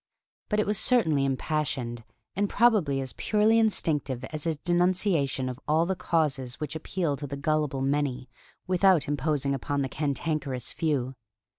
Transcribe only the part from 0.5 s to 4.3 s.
it was certainly impassioned, and probably as purely instinctive